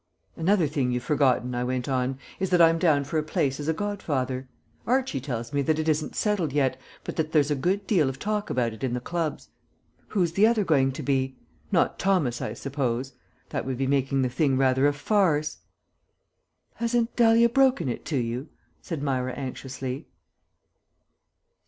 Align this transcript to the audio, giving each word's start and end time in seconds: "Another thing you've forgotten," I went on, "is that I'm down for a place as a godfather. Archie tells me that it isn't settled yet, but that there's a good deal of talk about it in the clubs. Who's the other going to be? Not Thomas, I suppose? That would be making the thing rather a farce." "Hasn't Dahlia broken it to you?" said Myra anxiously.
"Another 0.35 0.65
thing 0.65 0.91
you've 0.91 1.03
forgotten," 1.03 1.53
I 1.53 1.63
went 1.63 1.87
on, 1.87 2.17
"is 2.39 2.49
that 2.49 2.59
I'm 2.59 2.79
down 2.79 3.03
for 3.03 3.19
a 3.19 3.23
place 3.23 3.59
as 3.59 3.67
a 3.67 3.71
godfather. 3.73 4.49
Archie 4.87 5.21
tells 5.21 5.53
me 5.53 5.61
that 5.61 5.77
it 5.77 5.87
isn't 5.87 6.15
settled 6.15 6.53
yet, 6.53 6.75
but 7.03 7.17
that 7.17 7.33
there's 7.33 7.51
a 7.51 7.55
good 7.55 7.85
deal 7.85 8.09
of 8.09 8.17
talk 8.17 8.49
about 8.49 8.73
it 8.73 8.83
in 8.83 8.95
the 8.95 8.99
clubs. 8.99 9.49
Who's 10.07 10.31
the 10.31 10.47
other 10.47 10.63
going 10.63 10.91
to 10.93 11.03
be? 11.03 11.37
Not 11.71 11.99
Thomas, 11.99 12.41
I 12.41 12.53
suppose? 12.55 13.13
That 13.49 13.63
would 13.63 13.77
be 13.77 13.85
making 13.85 14.23
the 14.23 14.29
thing 14.29 14.57
rather 14.57 14.87
a 14.87 14.93
farce." 14.93 15.59
"Hasn't 16.77 17.15
Dahlia 17.15 17.47
broken 17.49 17.87
it 17.87 18.03
to 18.05 18.17
you?" 18.17 18.49
said 18.81 19.03
Myra 19.03 19.33
anxiously. 19.33 20.07